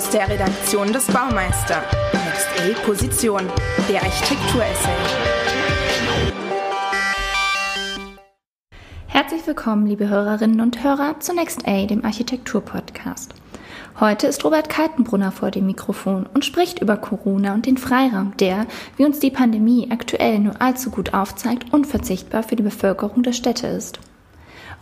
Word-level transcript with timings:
Aus 0.00 0.08
der 0.08 0.30
Redaktion 0.30 0.94
des 0.94 1.06
Baumeister. 1.08 1.82
Next 2.14 2.48
A 2.58 2.86
Position. 2.86 3.42
Der 3.86 4.02
Architekturessay. 4.02 4.94
Herzlich 9.08 9.46
willkommen, 9.46 9.86
liebe 9.86 10.08
Hörerinnen 10.08 10.62
und 10.62 10.82
Hörer, 10.82 11.20
zu 11.20 11.34
Next 11.34 11.68
A, 11.68 11.84
dem 11.84 12.02
Architektur-Podcast. 12.02 13.34
Heute 14.00 14.26
ist 14.26 14.42
Robert 14.42 14.70
Kaltenbrunner 14.70 15.32
vor 15.32 15.50
dem 15.50 15.66
Mikrofon 15.66 16.24
und 16.32 16.46
spricht 16.46 16.80
über 16.80 16.96
Corona 16.96 17.52
und 17.52 17.66
den 17.66 17.76
Freiraum, 17.76 18.34
der, 18.38 18.66
wie 18.96 19.04
uns 19.04 19.18
die 19.18 19.30
Pandemie 19.30 19.90
aktuell 19.90 20.38
nur 20.38 20.62
allzu 20.62 20.88
gut 20.88 21.12
aufzeigt, 21.12 21.74
unverzichtbar 21.74 22.42
für 22.42 22.56
die 22.56 22.62
Bevölkerung 22.62 23.22
der 23.22 23.34
Städte 23.34 23.66
ist. 23.66 24.00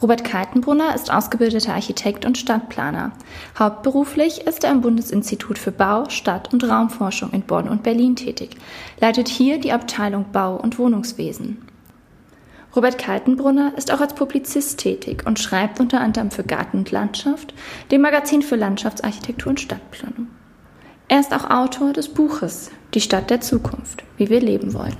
Robert 0.00 0.22
Kaltenbrunner 0.22 0.94
ist 0.94 1.12
ausgebildeter 1.12 1.75
Architekt 1.75 2.25
und 2.25 2.39
Stadtplaner. 2.39 3.11
Hauptberuflich 3.58 4.46
ist 4.46 4.62
er 4.62 4.70
am 4.70 4.80
Bundesinstitut 4.80 5.58
für 5.58 5.72
Bau, 5.72 6.08
Stadt- 6.08 6.52
und 6.52 6.62
Raumforschung 6.62 7.32
in 7.32 7.43
Bonn 7.43 7.68
und 7.68 7.82
Berlin 7.82 8.14
tätig, 8.14 8.56
leitet 9.00 9.29
hier 9.29 9.58
die 9.58 9.72
Abteilung 9.72 10.26
Bau- 10.32 10.56
und 10.56 10.79
Wohnungswesen. 10.79 11.58
Robert 12.76 12.98
Kaltenbrunner 12.98 13.72
ist 13.76 13.92
auch 13.92 14.00
als 14.00 14.14
Publizist 14.14 14.79
tätig 14.79 15.25
und 15.26 15.40
schreibt 15.40 15.80
unter 15.80 16.00
anderem 16.00 16.30
für 16.30 16.44
Garten 16.44 16.78
und 16.78 16.92
Landschaft, 16.92 17.53
dem 17.90 18.03
Magazin 18.03 18.42
für 18.42 18.56
Landschaftsarchitektur 18.56 19.50
und 19.50 19.61
Stadtplanung. 19.61 20.28
Er 21.08 21.18
ist 21.18 21.34
auch 21.34 21.50
Autor 21.50 21.92
des 21.92 22.08
Buches 22.08 22.70
Die 22.94 23.00
Stadt 23.00 23.30
der 23.30 23.40
Zukunft, 23.40 24.04
wie 24.17 24.30
wir 24.30 24.40
leben 24.40 24.75
wollen. 24.75 24.96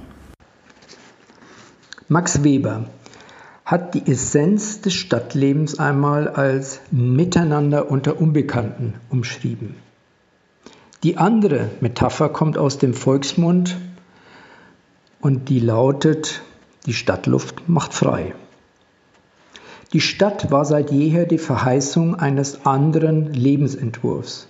Max 2.09 2.43
Weber 2.43 2.87
hat 3.69 3.93
die 3.93 4.11
Essenz 4.11 4.81
des 4.81 4.95
Stadtlebens 4.95 5.79
einmal 5.79 6.27
als 6.27 6.81
Miteinander 6.91 7.91
unter 7.91 8.19
Unbekannten 8.19 8.95
umschrieben. 9.11 9.75
Die 11.03 11.19
andere 11.19 11.69
Metapher 11.81 12.31
kommt 12.31 12.57
aus 12.57 12.79
dem 12.79 12.95
Volksmund 12.95 13.77
und 15.21 15.51
die 15.51 15.61
lautet, 15.61 16.41
die 16.87 16.95
Stadtluft 16.95 17.69
macht 17.69 17.93
frei. 17.93 18.35
Die 19.93 20.01
Stadt 20.01 20.51
war 20.51 20.65
seit 20.65 20.91
jeher 20.91 21.27
die 21.27 21.37
Verheißung 21.37 22.15
eines 22.15 22.65
anderen 22.65 23.35
Lebensentwurfs. 23.35 24.49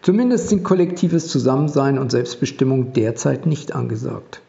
Zumindest 0.00 0.48
sind 0.48 0.62
kollektives 0.62 1.26
Zusammensein 1.26 1.98
und 1.98 2.12
Selbstbestimmung 2.12 2.92
derzeit 2.92 3.46
nicht 3.46 3.74
angesagt. 3.74 4.42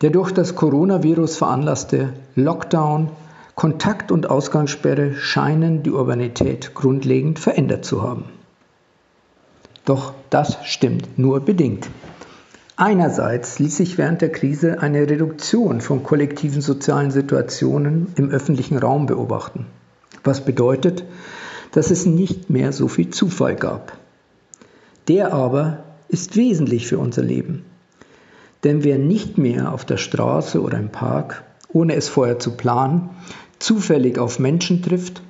Der 0.00 0.10
durch 0.10 0.32
das 0.32 0.54
Coronavirus 0.54 1.36
veranlasste 1.36 2.12
Lockdown, 2.36 3.10
Kontakt- 3.56 4.12
und 4.12 4.30
Ausgangssperre 4.30 5.14
scheinen 5.14 5.82
die 5.82 5.90
Urbanität 5.90 6.74
grundlegend 6.74 7.40
verändert 7.40 7.84
zu 7.84 8.02
haben. 8.02 8.26
Doch 9.84 10.12
das 10.30 10.58
stimmt 10.62 11.18
nur 11.18 11.40
bedingt. 11.40 11.88
Einerseits 12.76 13.58
ließ 13.58 13.78
sich 13.78 13.98
während 13.98 14.22
der 14.22 14.30
Krise 14.30 14.80
eine 14.80 15.00
Reduktion 15.00 15.80
von 15.80 16.04
kollektiven 16.04 16.60
sozialen 16.60 17.10
Situationen 17.10 18.12
im 18.14 18.30
öffentlichen 18.30 18.78
Raum 18.78 19.06
beobachten, 19.06 19.66
was 20.22 20.44
bedeutet, 20.44 21.04
dass 21.72 21.90
es 21.90 22.06
nicht 22.06 22.50
mehr 22.50 22.72
so 22.72 22.86
viel 22.86 23.10
Zufall 23.10 23.56
gab. 23.56 23.98
Der 25.08 25.32
aber 25.32 25.82
ist 26.08 26.36
wesentlich 26.36 26.86
für 26.86 26.98
unser 26.98 27.22
Leben. 27.22 27.64
Denn 28.64 28.84
wer 28.84 28.98
nicht 28.98 29.38
mehr 29.38 29.72
auf 29.72 29.84
der 29.84 29.96
Straße 29.96 30.60
oder 30.60 30.78
im 30.78 30.90
Park, 30.90 31.44
ohne 31.72 31.94
es 31.94 32.08
vorher 32.08 32.38
zu 32.38 32.56
planen, 32.56 33.10
zufällig 33.58 34.18
auf 34.18 34.38
Menschen 34.38 34.82
trifft, 34.82 35.22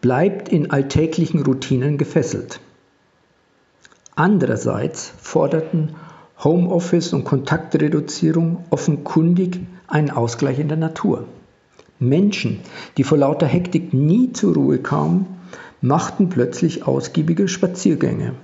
bleibt 0.00 0.48
in 0.48 0.70
alltäglichen 0.70 1.42
Routinen 1.42 1.98
gefesselt. 1.98 2.60
Andererseits 4.14 5.12
forderten 5.20 5.96
Homeoffice 6.42 7.12
und 7.12 7.24
Kontaktreduzierung 7.24 8.64
offenkundig 8.70 9.60
einen 9.86 10.10
Ausgleich 10.10 10.58
in 10.58 10.68
der 10.68 10.76
Natur. 10.76 11.24
Menschen, 11.98 12.60
die 12.96 13.04
vor 13.04 13.18
lauter 13.18 13.46
Hektik 13.46 13.94
nie 13.94 14.32
zur 14.32 14.54
Ruhe 14.54 14.78
kamen, 14.78 15.26
machten 15.80 16.28
plötzlich 16.28 16.86
ausgiebige 16.86 17.48
Spaziergänge. 17.48 18.34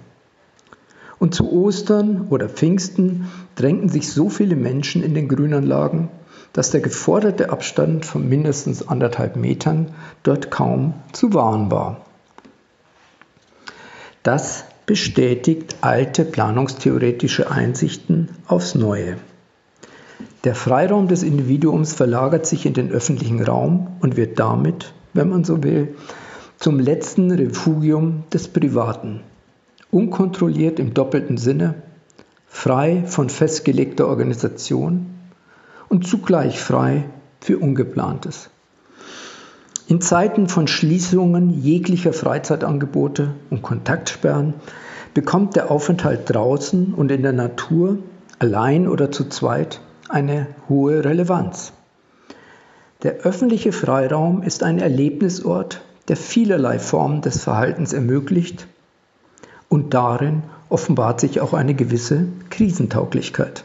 Und 1.22 1.36
zu 1.36 1.52
Ostern 1.52 2.26
oder 2.30 2.48
Pfingsten 2.48 3.28
drängten 3.54 3.88
sich 3.88 4.10
so 4.10 4.28
viele 4.28 4.56
Menschen 4.56 5.04
in 5.04 5.14
den 5.14 5.28
Grünanlagen, 5.28 6.08
dass 6.52 6.72
der 6.72 6.80
geforderte 6.80 7.50
Abstand 7.50 8.04
von 8.04 8.28
mindestens 8.28 8.88
anderthalb 8.88 9.36
Metern 9.36 9.94
dort 10.24 10.50
kaum 10.50 10.94
zu 11.12 11.32
wahren 11.32 11.70
war. 11.70 12.00
Das 14.24 14.64
bestätigt 14.84 15.76
alte 15.80 16.24
planungstheoretische 16.24 17.48
Einsichten 17.52 18.30
aufs 18.48 18.74
Neue. 18.74 19.16
Der 20.42 20.56
Freiraum 20.56 21.06
des 21.06 21.22
Individuums 21.22 21.92
verlagert 21.92 22.46
sich 22.46 22.66
in 22.66 22.74
den 22.74 22.90
öffentlichen 22.90 23.44
Raum 23.44 23.96
und 24.00 24.16
wird 24.16 24.40
damit, 24.40 24.92
wenn 25.12 25.28
man 25.28 25.44
so 25.44 25.62
will, 25.62 25.94
zum 26.58 26.80
letzten 26.80 27.30
Refugium 27.30 28.24
des 28.32 28.48
Privaten 28.48 29.20
unkontrolliert 29.92 30.80
im 30.80 30.94
doppelten 30.94 31.36
Sinne, 31.36 31.74
frei 32.48 33.04
von 33.06 33.28
festgelegter 33.28 34.08
Organisation 34.08 35.06
und 35.88 36.06
zugleich 36.06 36.58
frei 36.58 37.04
für 37.40 37.58
Ungeplantes. 37.58 38.48
In 39.88 40.00
Zeiten 40.00 40.48
von 40.48 40.66
Schließungen 40.66 41.50
jeglicher 41.50 42.14
Freizeitangebote 42.14 43.34
und 43.50 43.60
Kontaktsperren 43.60 44.54
bekommt 45.12 45.56
der 45.56 45.70
Aufenthalt 45.70 46.22
draußen 46.24 46.94
und 46.94 47.10
in 47.10 47.22
der 47.22 47.34
Natur, 47.34 47.98
allein 48.38 48.88
oder 48.88 49.12
zu 49.12 49.28
zweit, 49.28 49.82
eine 50.08 50.46
hohe 50.70 51.04
Relevanz. 51.04 51.74
Der 53.02 53.16
öffentliche 53.16 53.72
Freiraum 53.72 54.42
ist 54.42 54.62
ein 54.62 54.78
Erlebnisort, 54.78 55.82
der 56.08 56.16
vielerlei 56.16 56.78
Formen 56.78 57.20
des 57.20 57.42
Verhaltens 57.42 57.92
ermöglicht 57.92 58.66
und 59.72 59.94
darin 59.94 60.42
offenbart 60.68 61.18
sich 61.18 61.40
auch 61.40 61.54
eine 61.54 61.72
gewisse 61.72 62.26
Krisentauglichkeit. 62.50 63.64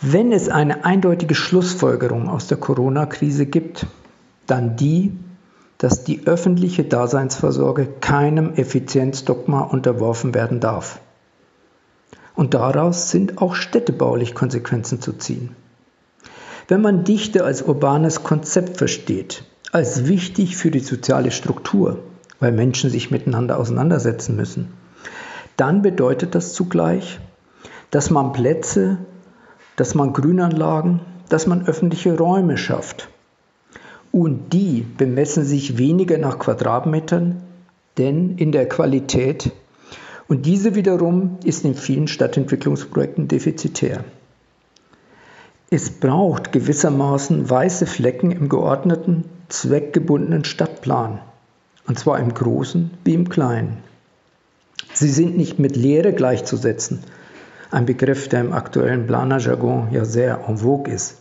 Wenn 0.00 0.32
es 0.32 0.48
eine 0.48 0.86
eindeutige 0.86 1.34
Schlussfolgerung 1.34 2.30
aus 2.30 2.46
der 2.46 2.56
Corona-Krise 2.56 3.44
gibt, 3.44 3.86
dann 4.46 4.76
die, 4.76 5.12
dass 5.76 6.04
die 6.04 6.26
öffentliche 6.26 6.84
Daseinsvorsorge 6.84 7.86
keinem 8.00 8.54
Effizienzdogma 8.54 9.60
unterworfen 9.60 10.34
werden 10.34 10.58
darf. 10.58 10.98
Und 12.34 12.54
daraus 12.54 13.10
sind 13.10 13.42
auch 13.42 13.54
städtebaulich 13.54 14.34
Konsequenzen 14.34 15.02
zu 15.02 15.12
ziehen. 15.12 15.54
Wenn 16.66 16.80
man 16.80 17.04
Dichte 17.04 17.44
als 17.44 17.60
urbanes 17.60 18.22
Konzept 18.22 18.78
versteht, 18.78 19.44
als 19.70 20.06
wichtig 20.06 20.56
für 20.56 20.70
die 20.70 20.80
soziale 20.80 21.30
Struktur, 21.30 21.98
weil 22.42 22.50
Menschen 22.50 22.90
sich 22.90 23.12
miteinander 23.12 23.56
auseinandersetzen 23.56 24.34
müssen, 24.34 24.72
dann 25.56 25.80
bedeutet 25.80 26.34
das 26.34 26.54
zugleich, 26.54 27.20
dass 27.92 28.10
man 28.10 28.32
Plätze, 28.32 28.98
dass 29.76 29.94
man 29.94 30.12
Grünanlagen, 30.12 30.98
dass 31.28 31.46
man 31.46 31.68
öffentliche 31.68 32.18
Räume 32.18 32.56
schafft. 32.58 33.08
Und 34.10 34.52
die 34.52 34.84
bemessen 34.98 35.44
sich 35.44 35.78
weniger 35.78 36.18
nach 36.18 36.40
Quadratmetern, 36.40 37.44
denn 37.96 38.36
in 38.38 38.50
der 38.50 38.68
Qualität. 38.68 39.52
Und 40.26 40.44
diese 40.44 40.74
wiederum 40.74 41.38
ist 41.44 41.64
in 41.64 41.76
vielen 41.76 42.08
Stadtentwicklungsprojekten 42.08 43.28
defizitär. 43.28 44.02
Es 45.70 45.90
braucht 45.90 46.50
gewissermaßen 46.50 47.48
weiße 47.48 47.86
Flecken 47.86 48.32
im 48.32 48.48
geordneten, 48.48 49.26
zweckgebundenen 49.48 50.44
Stadtplan 50.44 51.20
und 51.86 51.98
zwar 51.98 52.18
im 52.18 52.32
Großen 52.32 52.90
wie 53.04 53.14
im 53.14 53.28
Kleinen. 53.28 53.78
Sie 54.92 55.08
sind 55.08 55.36
nicht 55.36 55.58
mit 55.58 55.76
Lehre 55.76 56.12
gleichzusetzen, 56.12 57.02
ein 57.70 57.86
Begriff, 57.86 58.28
der 58.28 58.40
im 58.40 58.52
aktuellen 58.52 59.06
Planerjargon 59.06 59.88
ja 59.92 60.04
sehr 60.04 60.44
en 60.46 60.58
vogue 60.58 60.92
ist. 60.92 61.16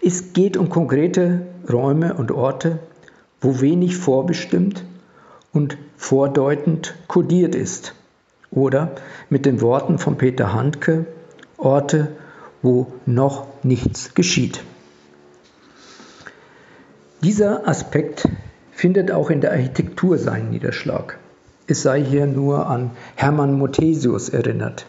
Es 0.00 0.32
geht 0.32 0.56
um 0.56 0.68
konkrete 0.68 1.42
Räume 1.70 2.14
und 2.14 2.30
Orte, 2.30 2.78
wo 3.40 3.60
wenig 3.60 3.96
vorbestimmt 3.96 4.84
und 5.52 5.76
vordeutend 5.96 6.94
kodiert 7.08 7.54
ist. 7.54 7.94
Oder 8.50 8.92
mit 9.30 9.46
den 9.46 9.60
Worten 9.60 9.98
von 9.98 10.16
Peter 10.16 10.52
Handke, 10.52 11.06
Orte, 11.56 12.12
wo 12.62 12.92
noch 13.04 13.46
nichts 13.62 14.14
geschieht. 14.14 14.62
Dieser 17.22 17.66
Aspekt 17.66 18.28
findet 18.84 19.10
auch 19.10 19.30
in 19.30 19.40
der 19.40 19.52
Architektur 19.52 20.18
seinen 20.18 20.50
Niederschlag. 20.50 21.18
Es 21.66 21.80
sei 21.80 22.04
hier 22.04 22.26
nur 22.26 22.66
an 22.66 22.90
Hermann 23.14 23.56
Mothesius 23.56 24.28
erinnert. 24.28 24.84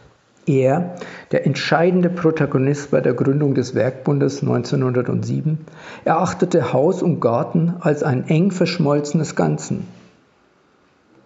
Er, 0.45 0.95
der 1.31 1.45
entscheidende 1.45 2.09
Protagonist 2.09 2.91
bei 2.91 2.99
der 2.99 3.13
Gründung 3.13 3.55
des 3.55 3.73
Werkbundes 3.73 4.41
1907, 4.41 5.59
erachtete 6.03 6.73
Haus 6.73 7.01
und 7.01 7.21
Garten 7.21 7.75
als 7.79 8.03
ein 8.03 8.27
eng 8.27 8.51
verschmolzenes 8.51 9.37
Ganzen. 9.37 9.87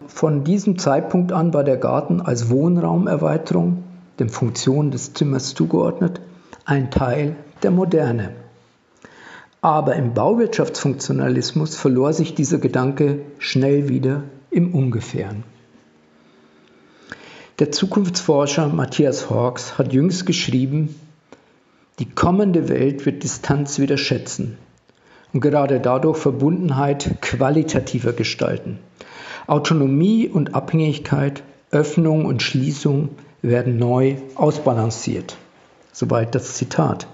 von 0.06 0.44
diesem 0.44 0.78
Zeitpunkt 0.78 1.32
an 1.32 1.56
war 1.56 1.64
der 1.64 1.78
Garten 1.78 2.22
als 2.22 2.52
Wohnraumerweiterung, 2.52 3.84
den 4.20 4.30
Funktionen 4.30 4.92
des 4.92 5.16
Zimmers 5.16 5.56
zugeordnet, 5.56 6.22
ein 6.66 6.92
Teil 6.92 7.36
der 7.64 7.72
Moderne. 7.72 8.30
Aber 9.62 9.96
im 9.96 10.14
Bauwirtschaftsfunktionalismus 10.14 11.76
verlor 11.76 12.14
sich 12.14 12.34
dieser 12.34 12.60
Gedanke 12.60 13.20
schnell 13.40 13.90
wieder 13.90 14.24
im 14.52 14.74
Ungefähren. 14.74 15.44
Der 17.60 17.72
Zukunftsforscher 17.72 18.70
Matthias 18.70 19.30
Hawks 19.30 19.78
hat 19.78 19.92
jüngst 19.92 20.26
geschrieben, 20.26 20.96
die 22.00 22.10
kommende 22.10 22.70
Welt 22.70 23.06
wird 23.06 23.24
Distanz 23.24 23.80
wieder 23.80 23.98
schätzen 23.98 24.58
und 25.34 25.42
gerade 25.42 25.82
dadurch 25.82 26.18
Verbundenheit 26.18 27.22
qualitativer 27.22 28.14
gestalten. 28.14 28.80
Autonomie 29.48 30.30
und 30.30 30.56
Abhängigkeit, 30.56 31.44
Öffnung 31.72 32.26
und 32.26 32.42
Schließung 32.42 33.10
werden 33.42 33.78
neu 33.78 34.16
ausbalanciert. 34.36 35.36
Soweit 35.92 36.36
das 36.36 36.54
Zitat. 36.54 37.08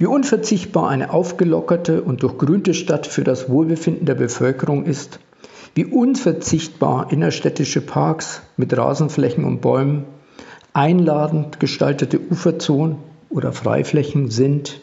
Wie 0.00 0.06
unverzichtbar 0.06 0.88
eine 0.88 1.12
aufgelockerte 1.12 2.00
und 2.00 2.22
durchgrünte 2.22 2.72
Stadt 2.72 3.06
für 3.06 3.22
das 3.22 3.50
Wohlbefinden 3.50 4.06
der 4.06 4.14
Bevölkerung 4.14 4.86
ist, 4.86 5.20
wie 5.74 5.84
unverzichtbar 5.84 7.12
innerstädtische 7.12 7.82
Parks 7.82 8.40
mit 8.56 8.74
Rasenflächen 8.74 9.44
und 9.44 9.60
Bäumen, 9.60 10.06
einladend 10.72 11.60
gestaltete 11.60 12.18
Uferzonen 12.18 12.96
oder 13.28 13.52
Freiflächen 13.52 14.30
sind, 14.30 14.80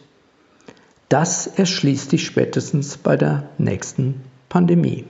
das 1.09 1.47
erschließt 1.47 2.11
sich 2.11 2.23
spätestens 2.23 2.97
bei 2.97 3.17
der 3.17 3.49
nächsten 3.57 4.21
Pandemie. 4.49 5.05